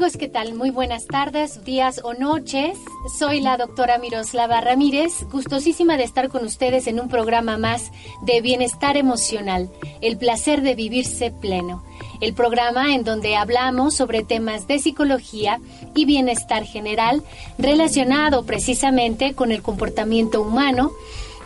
[0.00, 0.54] Amigos, ¿qué tal?
[0.54, 2.78] Muy buenas tardes, días o noches.
[3.18, 8.40] Soy la doctora Miroslava Ramírez, gustosísima de estar con ustedes en un programa más de
[8.40, 11.84] bienestar emocional, el placer de vivirse pleno.
[12.22, 15.60] El programa en donde hablamos sobre temas de psicología
[15.94, 17.22] y bienestar general
[17.58, 20.92] relacionado precisamente con el comportamiento humano,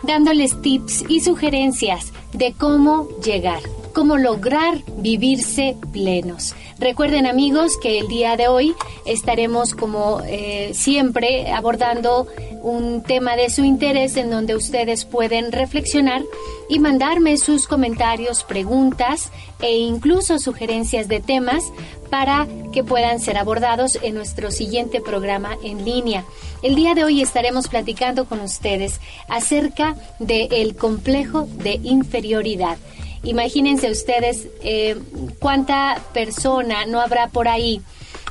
[0.03, 3.59] dándoles tips y sugerencias de cómo llegar,
[3.95, 6.53] cómo lograr vivirse plenos.
[6.77, 12.27] Recuerden amigos que el día de hoy estaremos como eh, siempre abordando
[12.61, 16.21] un tema de su interés en donde ustedes pueden reflexionar
[16.67, 21.63] y mandarme sus comentarios, preguntas e incluso sugerencias de temas
[22.09, 26.25] para que puedan ser abordados en nuestro siguiente programa en línea.
[26.61, 28.99] El día de hoy estaremos platicando con ustedes
[29.29, 32.77] acerca del complejo de inferioridad.
[33.25, 34.95] Imagínense ustedes eh,
[35.39, 37.81] cuánta persona no habrá por ahí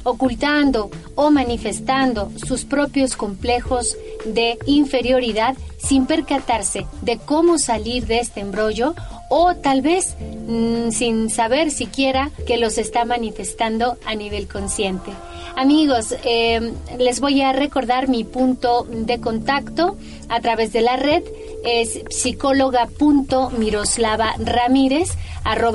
[0.05, 8.41] ocultando o manifestando sus propios complejos de inferioridad sin percatarse de cómo salir de este
[8.41, 8.95] embrollo
[9.31, 10.15] o tal vez
[10.47, 15.11] mm, sin saber siquiera que los está manifestando a nivel consciente.
[15.57, 19.97] Amigos, eh, les voy a recordar mi punto de contacto
[20.29, 21.23] a través de la red
[21.65, 22.01] es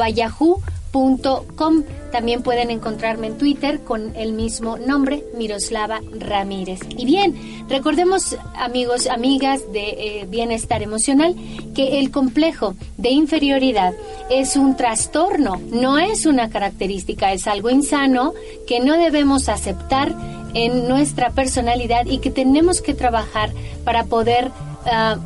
[0.09, 6.79] yahoo.com También pueden encontrarme en Twitter con el mismo nombre, Miroslava Ramírez.
[6.97, 11.35] Y bien, recordemos, amigos, amigas de eh, bienestar emocional,
[11.75, 13.93] que el complejo de inferioridad
[14.29, 18.33] es un trastorno, no es una característica, es algo insano
[18.67, 20.15] que no debemos aceptar
[20.53, 23.51] en nuestra personalidad y que tenemos que trabajar
[23.83, 24.51] para poder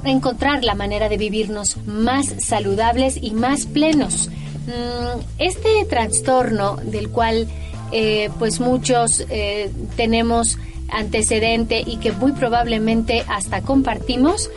[0.04, 4.30] encontrar la manera de vivirnos más saludables y más plenos.
[4.68, 7.48] Mm, este trastorno del cual
[7.92, 10.58] eh, pues muchos eh, tenemos
[10.90, 14.50] antecedente y que muy probablemente hasta compartimos,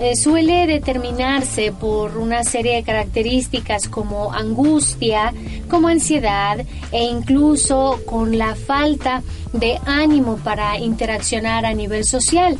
[0.00, 5.32] eh, suele determinarse por una serie de características como angustia,
[5.70, 9.22] como ansiedad e incluso con la falta
[9.52, 12.58] de ánimo para interaccionar a nivel social.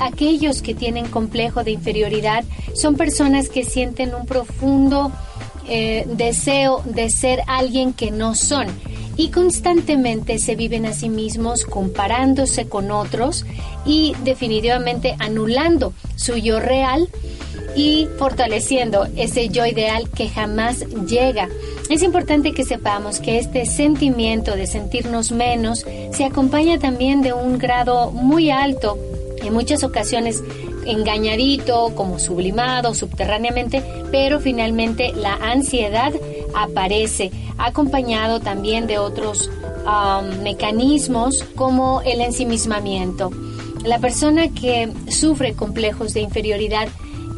[0.00, 5.12] Aquellos que tienen complejo de inferioridad son personas que sienten un profundo
[5.68, 8.66] eh, deseo de ser alguien que no son
[9.16, 13.46] y constantemente se viven a sí mismos comparándose con otros
[13.84, 17.08] y definitivamente anulando su yo real
[17.76, 21.48] y fortaleciendo ese yo ideal que jamás llega.
[21.88, 27.58] Es importante que sepamos que este sentimiento de sentirnos menos se acompaña también de un
[27.58, 28.98] grado muy alto
[29.42, 30.42] en muchas ocasiones
[30.86, 36.12] engañadito, como sublimado subterráneamente, pero finalmente la ansiedad
[36.54, 39.50] aparece acompañado también de otros
[40.42, 43.30] mecanismos como el ensimismamiento.
[43.84, 46.88] La persona que sufre complejos de inferioridad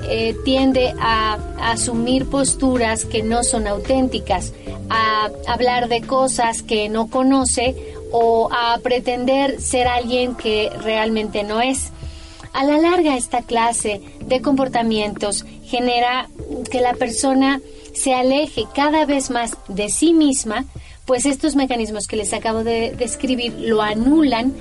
[0.08, 4.52] eh, tiende a asumir posturas que no son auténticas,
[4.90, 7.74] a hablar de cosas que no conoce
[8.12, 11.90] o a pretender ser alguien que realmente no es.
[12.54, 16.28] A la larga, esta clase de comportamientos genera
[16.70, 17.60] que la persona
[17.92, 20.64] se aleje cada vez más de sí misma,
[21.04, 24.54] pues estos mecanismos que les acabo de describir lo anulan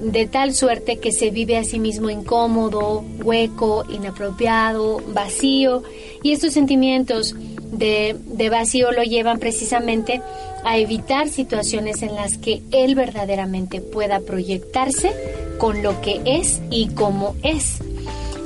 [0.00, 5.82] de tal suerte que se vive a sí mismo incómodo, hueco, inapropiado, vacío,
[6.22, 7.34] y estos sentimientos
[7.72, 8.16] de,
[8.48, 10.22] vacío lo llevan precisamente
[10.64, 15.12] a evitar situaciones en las que él verdaderamente pueda proyectarse
[15.60, 17.80] con lo que es y cómo es.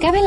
[0.00, 0.20] Cabe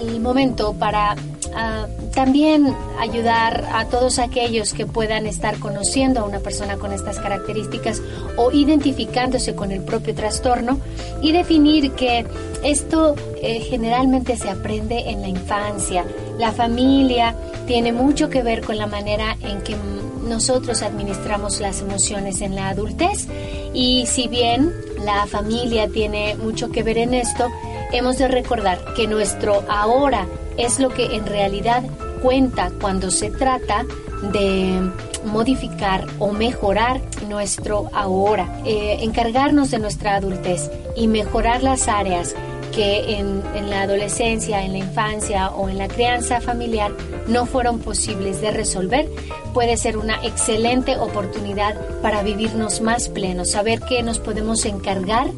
[0.00, 1.16] el momento para
[1.54, 7.18] ah, también ayudar a todos aquellos que puedan estar conociendo a una persona con estas
[7.18, 8.00] características
[8.36, 10.78] o identificándose con el propio trastorno
[11.20, 12.24] y definir que
[12.62, 16.04] esto eh, generalmente se aprende en la infancia.
[16.38, 17.34] La familia
[17.66, 19.74] tiene mucho que ver con la manera en que
[20.22, 23.28] nosotros administramos las emociones en la adultez
[23.74, 24.72] y si bien
[25.04, 27.48] la familia tiene mucho que ver en esto,
[27.92, 30.26] hemos de recordar que nuestro ahora
[30.56, 31.82] es lo que en realidad
[32.22, 33.84] cuenta cuando se trata
[34.32, 34.90] de
[35.24, 42.34] modificar o mejorar nuestro ahora, eh, encargarnos de nuestra adultez y mejorar las áreas
[42.72, 46.92] que en, en, la adolescencia, en la infancia o en la crianza familiar
[47.28, 49.08] no fueron posibles de resolver,
[49.54, 55.30] puede ser una excelente oportunidad para vivirnos más plenos, saber que nos podemos encargar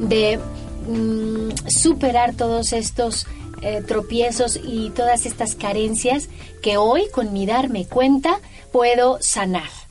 [0.00, 0.38] de
[0.88, 3.26] mm, superar todos estos
[3.62, 6.28] eh, tropiezos y todas estas carencias
[6.62, 8.38] que hoy con mi darme cuenta
[8.70, 9.85] puedo sanar.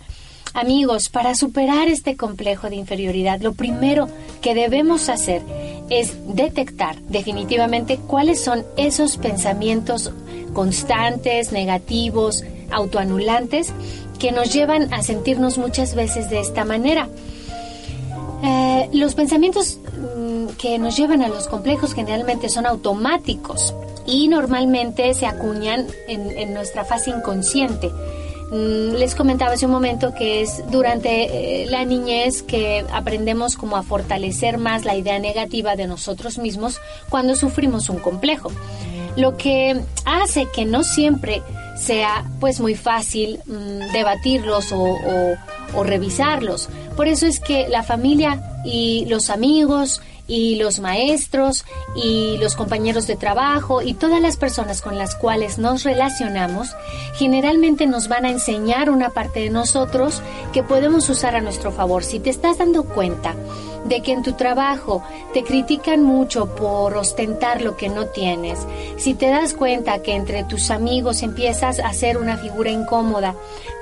[0.56, 4.08] Amigos, para superar este complejo de inferioridad, lo primero
[4.42, 5.42] que debemos hacer
[5.90, 10.14] es detectar definitivamente cuáles son esos pensamientos
[10.54, 13.74] constantes, negativos, autoanulantes,
[14.18, 17.10] que nos llevan a sentirnos muchas veces de esta manera.
[18.42, 19.78] Eh, los pensamientos
[20.18, 23.76] mm, que nos llevan a los complejos generalmente son automáticos
[24.06, 27.92] y normalmente se acuñan en nuestra fase inconsciente.
[28.52, 33.76] Mm, les comentaba hace un momento que es durante eh, la niñez que aprendemos como
[33.76, 38.52] a fortalecer más la idea negativa de nosotros mismos cuando sufrimos un complejo.
[39.16, 41.42] Lo que hace que no siempre
[41.76, 44.98] sea pues muy fácil mm, debatirlos o,
[45.74, 46.70] o revisarlos.
[46.96, 53.08] Por eso es que la familia y los amigos y los maestros y los compañeros
[53.08, 56.70] de trabajo y todas las personas con las cuales nos relacionamos
[57.16, 60.22] generalmente nos van a enseñar una parte de nosotros
[60.54, 62.04] que podemos usar a nuestro favor.
[62.04, 63.36] Si te estás dando cuenta
[63.86, 65.04] de que en tu trabajo
[65.34, 68.60] te critican mucho por ostentar lo que no tienes,
[68.98, 73.36] si te das cuenta que entre tus amigos empiezas a ser una figura incómoda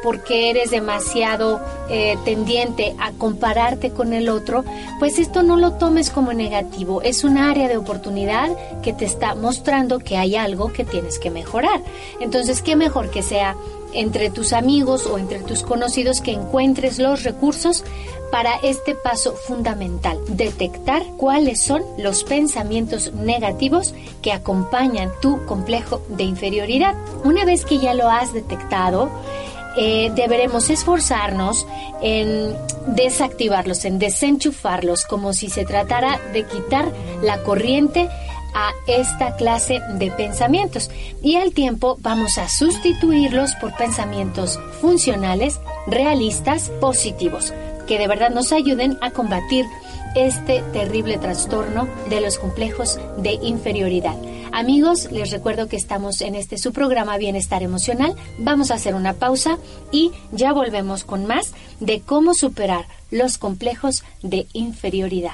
[0.04, 4.66] porque eres demasiado eh, tendiente a compararte con el otro,
[5.00, 8.50] pues esto no lo tomes como negativo, es un área de oportunidad
[8.82, 11.82] que te está mostrando que hay algo que tienes que mejorar.
[12.20, 13.56] Entonces, ¿qué mejor que sea
[13.94, 17.84] entre tus amigos o entre tus conocidos que encuentres los recursos
[18.34, 23.94] para este paso fundamental, detectar cuáles son los pensamientos negativos
[24.24, 26.96] que acompañan tu complejo de inferioridad.
[27.24, 29.12] Una vez que ya lo has detectado,
[29.78, 31.68] eh, deberemos esforzarnos
[32.02, 32.56] en
[32.88, 36.92] desactivarlos, en desenchufarlos, como si se tratara de quitar
[37.22, 38.10] la corriente
[38.56, 40.90] a esta clase de pensamientos
[41.22, 47.54] y al tiempo vamos a sustituirlos por pensamientos funcionales, realistas, positivos,
[47.88, 49.66] que de verdad nos ayuden a combatir
[50.16, 54.16] este terrible trastorno de los complejos de inferioridad.
[54.52, 58.16] Amigos, les recuerdo que estamos en este su programa Bienestar Emocional.
[58.38, 59.58] Vamos a hacer una pausa
[59.92, 65.32] y ya volvemos con más de cómo superar los complejos de inferioridad.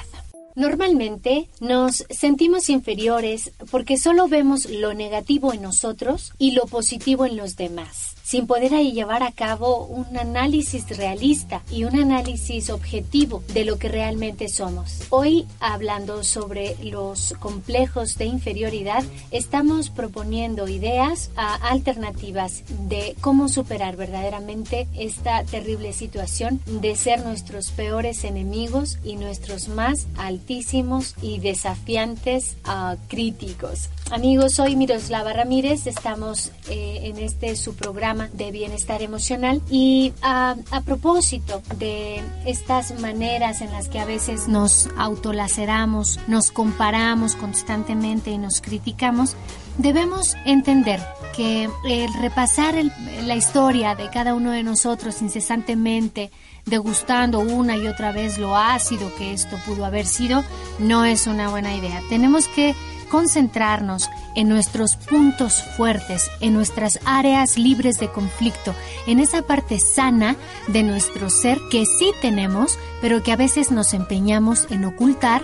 [0.56, 7.36] Normalmente nos sentimos inferiores porque solo vemos lo negativo en nosotros y lo positivo en
[7.38, 13.41] los demás sin poder ahí llevar a cabo un análisis realista y un análisis objetivo
[13.55, 14.99] de lo que realmente somos.
[15.09, 23.95] Hoy, hablando sobre los complejos de inferioridad, estamos proponiendo ideas a alternativas de cómo superar
[23.95, 32.57] verdaderamente esta terrible situación de ser nuestros peores enemigos y nuestros más altísimos y desafiantes
[32.67, 33.89] uh, críticos.
[34.11, 40.56] Amigos, soy Miroslava Ramírez, estamos eh, en este su programa de bienestar emocional y a,
[40.71, 48.31] a, propósito de estas maneras en las que a veces nos autolaceramos, nos comparamos constantemente
[48.31, 49.36] y nos criticamos,
[49.77, 51.00] debemos entender
[51.36, 52.75] que el repasar
[53.24, 56.32] la historia de cada uno de nosotros incesantemente,
[56.65, 60.43] degustando una y otra vez lo ácido que esto pudo haber sido,
[60.79, 62.01] no es una buena idea.
[62.10, 62.75] Tenemos que
[63.10, 68.74] concentrarnos en nuestros puntos fuertes, en nuestras áreas libres de conflicto,
[69.08, 70.36] en esa parte sana
[70.68, 75.44] de nuestro ser que sí tenemos, pero que a veces nos empeñamos en ocultar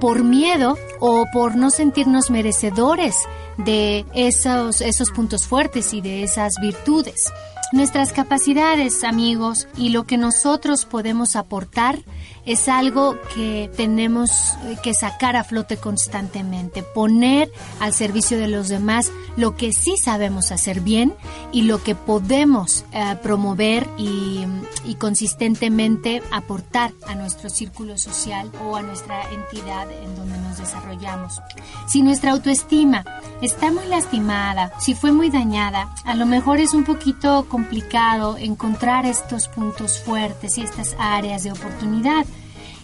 [0.00, 3.16] por miedo o por no sentirnos merecedores
[3.56, 7.32] de esos, esos puntos fuertes y de esas virtudes.
[7.72, 11.98] Nuestras capacidades, amigos, y lo que nosotros podemos aportar
[12.46, 17.50] es algo que tenemos que sacar a flote constantemente, poner
[17.80, 21.14] al servicio de los demás lo que sí sabemos hacer bien
[21.52, 24.46] y lo que podemos eh, promover y
[24.98, 31.40] consistentemente aportar a nuestro círculo social o a nuestra entidad en donde nos desarrollamos.
[31.86, 33.04] Si nuestra autoestima
[33.42, 39.06] está muy lastimada, si fue muy dañada, a lo mejor es un poquito complicado encontrar
[39.06, 42.26] estos puntos fuertes y estas áreas de oportunidad.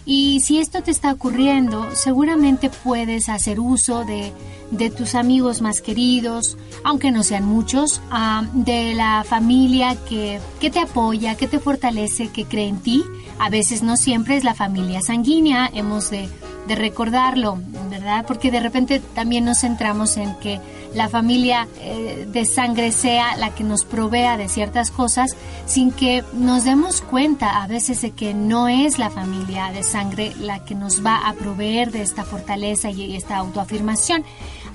[0.05, 4.33] Y si esto te está ocurriendo, seguramente puedes hacer uso de,
[4.71, 10.69] de tus amigos más queridos, aunque no sean muchos, uh, de la familia que, que
[10.69, 13.03] te apoya, que te fortalece, que cree en ti.
[13.39, 16.27] A veces no siempre es la familia sanguínea, hemos de,
[16.67, 18.25] de recordarlo, ¿verdad?
[18.27, 20.59] Porque de repente también nos centramos en que
[20.93, 26.23] la familia eh, de sangre sea la que nos provea de ciertas cosas sin que
[26.33, 30.75] nos demos cuenta a veces de que no es la familia de sangre la que
[30.75, 34.23] nos va a proveer de esta fortaleza y esta autoafirmación.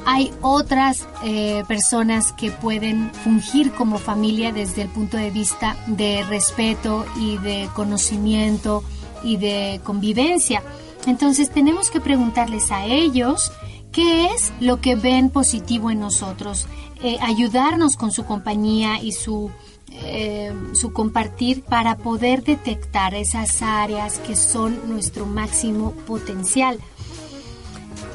[0.07, 6.25] Hay otras eh, personas que pueden fungir como familia desde el punto de vista de
[6.29, 8.83] respeto y de conocimiento
[9.23, 10.63] y de convivencia.
[11.07, 13.53] Entonces tenemos que preguntarles a ellos
[13.93, 16.67] qué es lo que ven positivo en nosotros,
[17.03, 19.51] eh, ayudarnos con su compañía y su,
[19.91, 26.79] eh, su compartir para poder detectar esas áreas que son nuestro máximo potencial.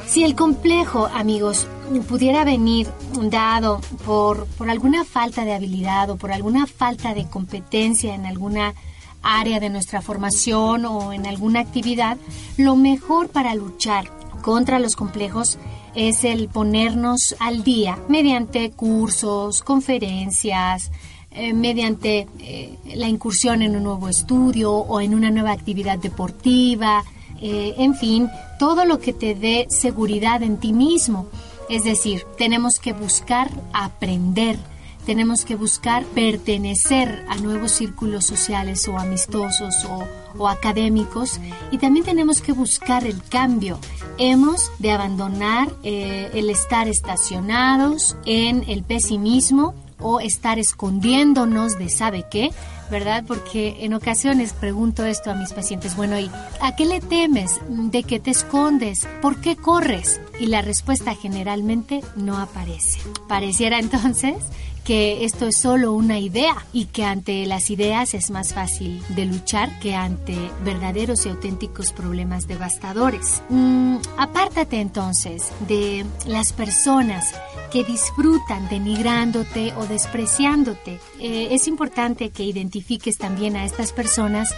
[0.05, 1.67] Si el complejo, amigos,
[2.07, 2.87] pudiera venir
[3.31, 8.75] dado por, por alguna falta de habilidad o por alguna falta de competencia en alguna
[9.23, 12.17] área de nuestra formación o en alguna actividad,
[12.57, 14.11] lo mejor para luchar
[14.41, 15.57] contra los complejos
[15.95, 20.91] es el ponernos al día mediante cursos, conferencias,
[21.31, 27.03] eh, mediante eh, la incursión en un nuevo estudio o en una nueva actividad deportiva,
[27.41, 31.27] eh, en fin, todo lo que te dé seguridad en ti mismo.
[31.69, 34.57] Es decir, tenemos que buscar aprender
[35.05, 41.39] tenemos que buscar pertenecer a nuevos círculos sociales o amistosos o, académicos
[41.71, 43.79] y también tenemos que buscar el cambio.
[44.17, 52.25] Hemos de abandonar eh, el estar estacionados en el pesimismo o estar escondiéndonos de sabe
[52.29, 52.51] qué,
[52.91, 53.23] ¿verdad?
[53.27, 56.29] Porque en ocasiones pregunto esto a mis pacientes, bueno, ¿y
[56.61, 57.59] a qué le temes?
[57.67, 59.07] ¿De qué te escondes?
[59.21, 60.19] ¿Por qué corres?
[60.39, 62.99] Y la respuesta generalmente no aparece.
[63.27, 64.35] Pareciera entonces
[64.83, 69.25] que esto es solo una idea y que ante las ideas es más fácil de
[69.25, 73.41] luchar que ante verdaderos y auténticos problemas devastadores.
[73.49, 77.33] Mm, apártate entonces de las personas
[77.71, 80.99] que disfrutan denigrándote o despreciándote.
[81.19, 84.53] Eh, es importante que identifiques también a estas personas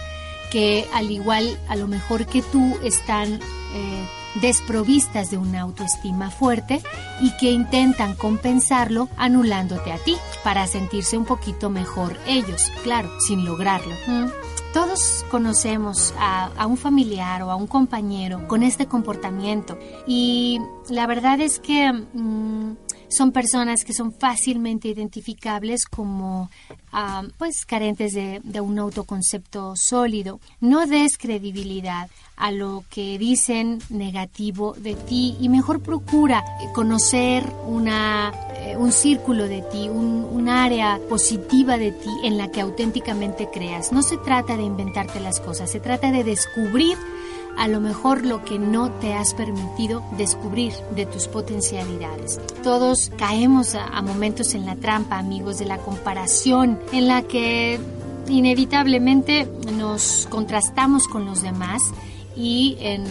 [0.50, 4.06] que al igual a lo mejor que tú están eh,
[4.40, 6.82] desprovistas de una autoestima fuerte
[7.20, 13.44] y que intentan compensarlo anulándote a ti para sentirse un poquito mejor ellos, claro, sin
[13.44, 13.94] lograrlo.
[14.06, 14.26] Mm.
[14.72, 21.40] Todos conocemos a, un familiar o a un compañero con este comportamiento y la verdad
[21.40, 22.76] es que mm,
[23.08, 26.50] son personas que son fácilmente identificables como
[26.92, 30.40] ah, pues carentes de, un autoconcepto sólido.
[30.60, 36.44] No des credibilidad a lo que dicen negativo de ti y mejor procura
[36.74, 42.60] conocer una, eh, un círculo de ti, un área positiva de ti en la que
[42.60, 43.92] auténticamente creas.
[43.92, 46.96] No se trata de inventarte las cosas, se trata de descubrir
[47.56, 52.40] a lo mejor lo que no te has permitido descubrir de tus potencialidades.
[52.62, 57.80] Todos caemos a, momentos en la trampa, amigos, de la comparación, en la que
[58.28, 61.82] inevitablemente nos contrastamos con los demás
[62.36, 63.04] y en,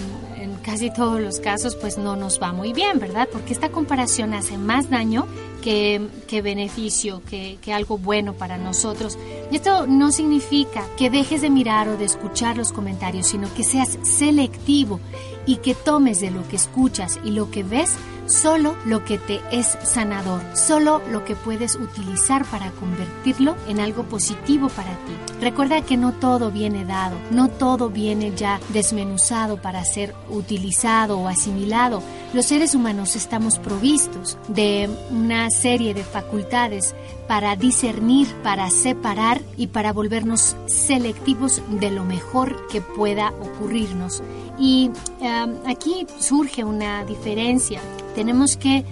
[0.63, 3.27] casi todos los casos pues no nos va muy bien, ¿verdad?
[3.31, 5.27] Porque esta comparación hace más daño
[5.65, 9.17] que, que beneficio, que, que, algo bueno para nosotros.
[9.50, 13.63] Y esto no significa que dejes de mirar o de escuchar los comentarios, sino que
[13.63, 15.00] seas selectivo
[15.48, 17.95] y que tomes de lo que escuchas y lo que ves
[18.27, 24.03] solo lo que te es sanador, solo lo que puedes utilizar para convertirlo en algo
[24.03, 25.15] positivo para ti.
[25.41, 31.27] Recuerda que no todo viene dado, no todo viene ya desmenuzado para ser utilizado o
[31.27, 32.01] asimilado.
[32.34, 36.96] Los seres humanos estamos provistos de una serie de facultades
[37.27, 44.22] para discernir, para separar y para volvernos selectivos de lo mejor que pueda ocurrirnos.
[44.60, 44.91] Y
[45.22, 47.82] eh, aquí surge una diferencia
[48.15, 48.86] tenemos que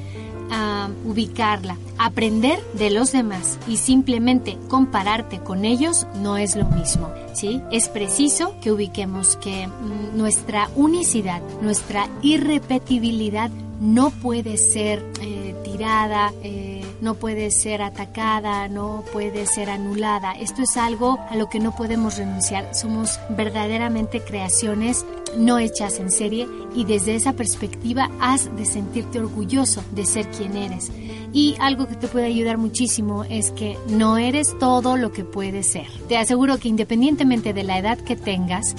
[0.52, 1.78] ah, ubicarla.
[1.98, 7.12] Aprender de los demás y simplemente compararte con ellos no es lo mismo.
[7.34, 7.62] ¿sí?
[7.72, 13.50] Es preciso que ubiquemos que mm, nuestra unicidad, nuestra irrepetibilidad
[13.80, 16.32] no puede ser eh, tirada.
[16.44, 20.32] Eh, no puede ser atacada, no puede ser anulada.
[20.32, 22.74] Esto es algo a lo que no podemos renunciar.
[22.74, 25.06] Somos verdaderamente creaciones
[25.38, 30.56] no hechas en serie y desde esa perspectiva has de sentirte orgulloso de ser quien
[30.56, 30.92] eres.
[31.34, 35.68] Y algo que te puede ayudar muchísimo es que no eres todo lo que puedes
[35.68, 35.88] ser.
[36.08, 38.76] Te aseguro que independientemente de la edad que tengas,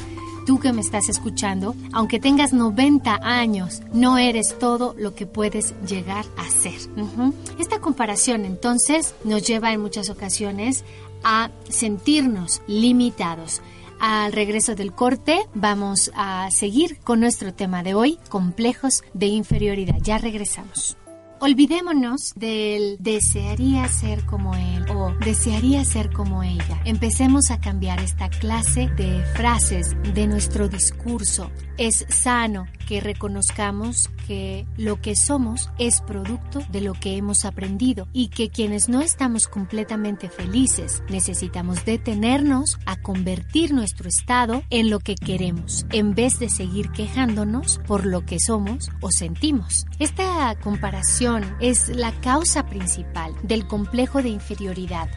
[0.47, 5.75] tú que me estás escuchando, aunque tengas 90 años, no eres todo lo que puedes
[5.87, 6.79] llegar a ser.
[7.59, 10.85] Esta comparación entonces nos lleva en muchas ocasiones
[11.25, 13.63] a sentirnos limitados
[14.07, 19.97] Al regreso del corte vamos a seguir con nuestro tema de hoy, complejos de inferioridad.
[20.03, 20.99] Ya regresamos.
[21.41, 26.83] Olvidémonos del desearía ser como él o desearía ser como ella.
[26.85, 31.51] Empecemos a cambiar esta clase de frases de nuestro discurso.
[31.79, 38.09] Es sano que reconozcamos que lo que somos es producto de lo que hemos aprendido
[38.13, 45.01] y que quienes no estamos completamente felices necesitamos detenernos a convertir nuestro estado en lo
[45.01, 49.87] que queremos en vez de seguir quejándonos por lo que somos o sentimos.
[49.99, 55.09] Esta comparación es la causa principal del complejo de inferioridad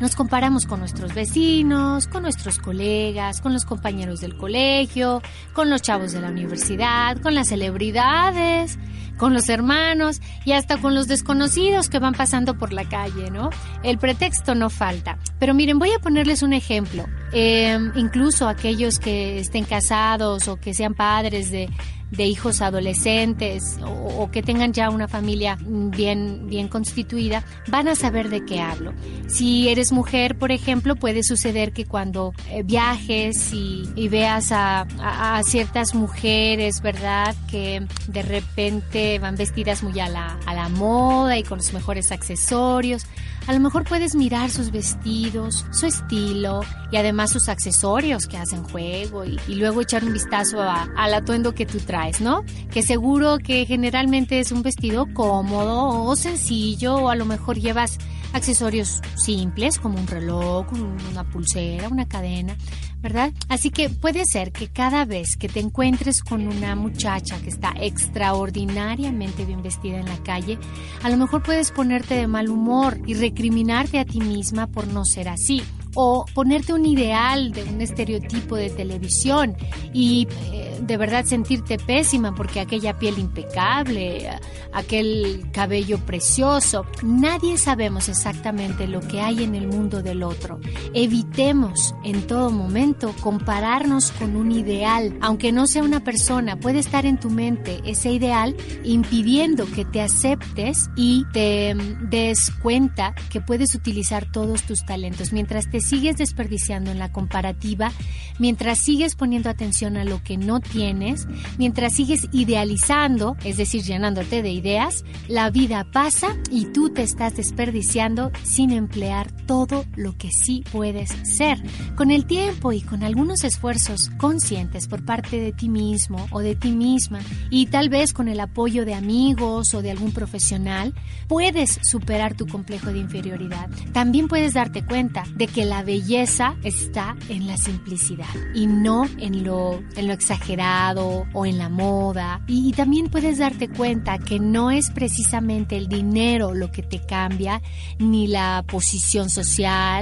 [0.00, 5.82] nos comparamos con nuestros vecinos, con nuestros colegas, con los compañeros del colegio, con los
[5.82, 8.78] chavos de la universidad, con las celebridades,
[9.20, 13.50] con los hermanos y hasta con los desconocidos que van pasando por la calle, ¿no?
[13.82, 15.18] El pretexto no falta.
[15.38, 17.04] Pero miren, voy a ponerles un ejemplo.
[17.32, 21.68] Eh, incluso aquellos que estén casados o que sean padres de
[22.10, 28.28] de hijos adolescentes o, que tengan ya una familia bien, bien constituida, van a saber
[28.28, 28.92] de qué hablo.
[29.28, 35.42] Si eres mujer, por ejemplo, puede suceder que cuando eh, viajes y, veas a, a,
[35.44, 37.34] ciertas mujeres, ¿verdad?
[37.48, 42.12] Que de repente van vestidas muy a la, a la moda y con los mejores
[42.12, 43.06] accesorios.
[43.46, 46.60] A lo mejor puedes mirar sus vestidos, su estilo
[46.92, 51.66] y además sus accesorios que hacen juego y, luego echar un vistazo al atuendo que
[51.66, 52.44] tú traes, ¿no?
[52.70, 57.98] Que seguro que generalmente es un vestido cómodo o sencillo o a lo mejor llevas
[58.32, 60.66] accesorios simples como un reloj,
[61.10, 62.56] una pulsera, una cadena,
[63.00, 63.32] ¿verdad?
[63.48, 67.72] Así que puede ser que cada vez que te encuentres con una muchacha que está
[67.80, 70.58] extraordinariamente bien vestida en la calle,
[71.02, 75.04] a lo mejor puedes ponerte de mal humor y recriminarte a ti misma por no
[75.04, 75.62] ser así
[75.94, 79.56] o ponerte un ideal de un estereotipo de televisión
[79.92, 84.28] y eh, de verdad sentirte pésima porque aquella piel impecable,
[84.72, 86.86] aquel cabello precioso.
[87.02, 90.60] Nadie sabemos exactamente lo que hay en el mundo del otro.
[90.94, 97.06] Evitemos en todo momento compararnos con un ideal, aunque no sea una persona, puede estar
[97.06, 103.40] en tu mente ese ideal impidiendo que te aceptes y te mm, des cuenta que
[103.40, 107.92] puedes utilizar todos tus talentos mientras te sigues desperdiciando en la comparativa,
[108.38, 111.26] mientras sigues poniendo atención a lo que no tienes,
[111.58, 117.36] mientras sigues idealizando, es decir, llenándote de ideas, la vida pasa y tú te estás
[117.36, 121.60] desperdiciando sin emplear todo lo que sí puedes ser.
[121.96, 126.54] Con el tiempo y con algunos esfuerzos conscientes por parte de ti mismo o de
[126.54, 127.18] ti misma
[127.50, 130.94] y tal vez con el apoyo de amigos o de algún profesional,
[131.26, 133.68] puedes superar tu complejo de inferioridad.
[133.92, 139.42] También puedes darte cuenta de que la belleza está en la simplicidad y no en
[139.42, 142.40] lo, en lo exagerado o en la moda.
[142.46, 147.60] Y, también puedes darte cuenta que no es precisamente el dinero lo que te cambia,
[147.98, 149.39] ni la posición social,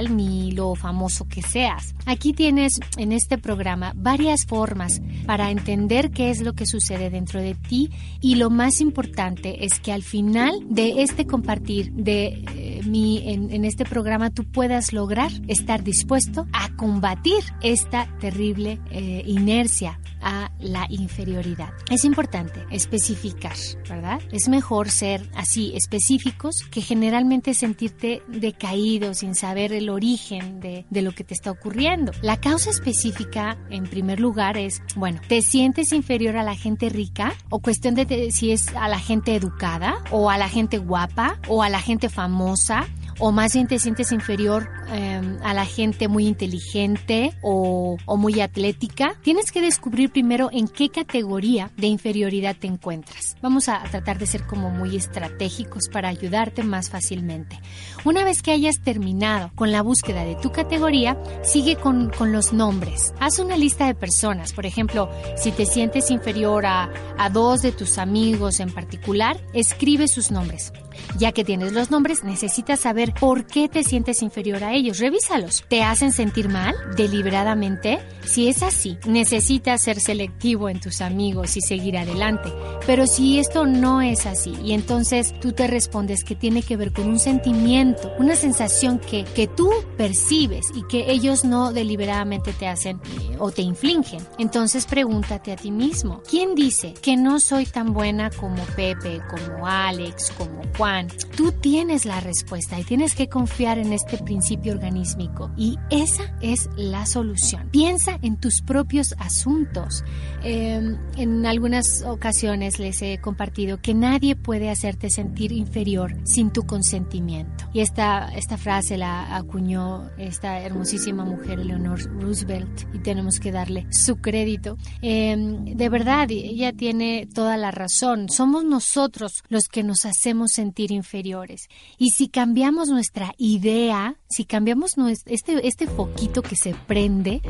[0.09, 1.95] ni lo famoso que seas.
[2.05, 7.41] Aquí tienes en este programa varias formas para entender qué es lo que sucede dentro
[7.41, 7.89] de ti
[8.21, 13.51] y lo más importante es que al final de este compartir de eh, mi en,
[13.51, 20.51] en este programa tú puedas lograr estar dispuesto a combatir esta terrible eh, inercia a
[20.59, 21.69] la inferioridad.
[21.89, 23.55] Es importante especificar,
[23.87, 24.21] ¿verdad?
[24.31, 31.01] Es mejor ser así específicos que generalmente sentirte decaído sin saber el origen de, de
[31.01, 32.11] lo que te está ocurriendo.
[32.21, 37.33] La causa específica, en primer lugar, es, bueno, ¿te sientes inferior a la gente rica?
[37.49, 41.63] O cuestión de si es a la gente educada, o a la gente guapa, o
[41.63, 42.87] a la gente famosa,
[43.19, 49.15] o más bien te sientes inferior em, a la gente muy inteligente o, muy atlética,
[49.21, 53.37] tienes que descubrir primero en qué categoría de inferioridad te encuentras.
[53.41, 57.59] Vamos a tratar de ser como muy estratégicos para ayudarte más fácilmente.
[58.03, 62.51] Una vez que hayas terminado con la búsqueda de tu categoría, sigue con, con los
[62.51, 63.13] nombres.
[63.19, 67.71] Haz una lista de personas, por ejemplo, si te sientes inferior a, a dos de
[67.71, 70.71] tus amigos en particular, escribe sus nombres.
[71.17, 74.99] Ya que tienes los nombres, necesitas saber por qué te sientes inferior a ellos.
[74.99, 75.63] Revísalos.
[75.67, 77.99] ¿Te hacen sentir mal deliberadamente?
[78.25, 82.53] Si es así, necesitas ser selectivo en tus amigos y seguir adelante.
[82.85, 86.93] Pero si esto no es así y entonces tú te respondes que tiene que ver
[86.93, 92.67] con un sentimiento, una sensación que, que tú percibes y que ellos no deliberadamente te
[92.67, 92.99] hacen
[93.39, 98.29] o te infligen, entonces pregúntate a ti mismo, ¿quién dice que no soy tan buena
[98.29, 100.88] como Pepe, como Alex, como Juan?
[101.35, 106.67] Tú tienes la respuesta y tienes que confiar en este principio organísmico y esa es
[106.75, 107.69] la solución.
[107.69, 110.03] Piensa en tus propios asuntos.
[110.43, 116.63] Em, en algunas ocasiones les he compartido que nadie puede hacerte sentir inferior sin tu
[116.63, 117.69] consentimiento.
[117.73, 123.85] Y esta, esta frase la acuñó esta hermosísima mujer, Eleanor Roosevelt, y tenemos que darle
[123.91, 124.77] su crédito.
[125.01, 128.29] Em, de verdad, ella tiene toda la razón.
[128.29, 131.69] Somos nosotros los que nos hacemos sentir inferiores.
[131.97, 137.41] Y si cambiamos nuestra idea, si cambiamos este, este foquito que se prende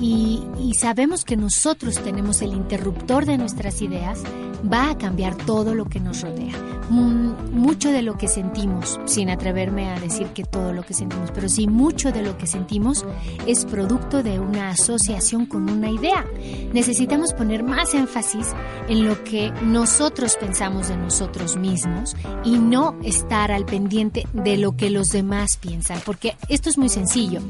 [0.00, 4.22] y, y sabemos que nosotros tenemos el interruptor de nuestras ideas,
[4.70, 6.77] va a cambiar todo lo que nos rodea.
[6.90, 11.48] Mucho de lo que sentimos, sin atreverme a decir que todo lo que sentimos, pero
[11.48, 13.04] sí mucho de lo que sentimos
[13.46, 16.24] es producto de una asociación con una idea.
[16.72, 18.46] Necesitamos poner más énfasis
[18.88, 24.76] en lo que nosotros pensamos de nosotros mismos y no estar al pendiente de lo
[24.76, 27.40] que los demás piensan, porque esto es muy sencillo.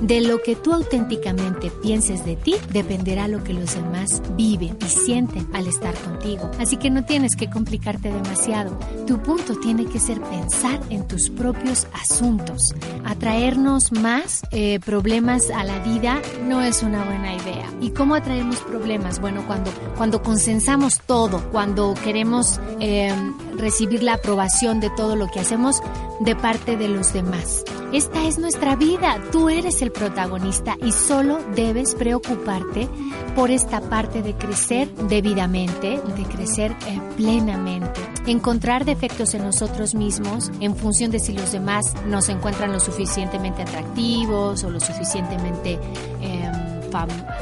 [0.00, 4.84] De lo que tú auténticamente pienses de ti dependerá lo que los demás viven y
[4.84, 6.50] sienten al estar contigo.
[6.60, 8.77] Así que no tienes que complicarte demasiado.
[9.06, 12.74] Tu punto tiene que ser pensar en tus propios asuntos.
[13.04, 17.66] Atraernos más eh, problemas a la vida no es una buena idea.
[17.80, 19.20] ¿Y cómo atraemos problemas?
[19.20, 23.14] Bueno, cuando, cuando consensamos todo, cuando queremos eh,
[23.56, 25.82] recibir la aprobación de todo lo que hacemos
[26.20, 27.64] de parte de los demás.
[27.92, 32.86] Esta es nuestra vida, tú eres el protagonista y solo debes preocuparte
[33.34, 38.00] por esta parte de crecer debidamente, de crecer eh, plenamente.
[38.26, 43.62] Encontrar defectos en nosotros mismos en función de si los demás nos encuentran lo suficientemente
[43.62, 45.78] atractivos o lo suficientemente...
[46.20, 46.68] Em,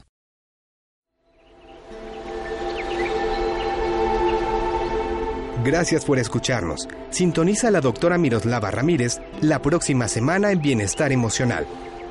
[5.65, 6.87] Gracias por escucharnos.
[7.09, 11.67] Sintoniza a la doctora Miroslava Ramírez la próxima semana en Bienestar Emocional,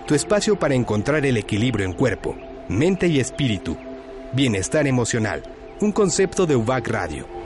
[0.07, 2.37] tu espacio para encontrar el equilibrio en cuerpo,
[2.69, 3.75] mente y espíritu.
[4.35, 7.44] Bienestar Emocional un concepto de UVAC Radio.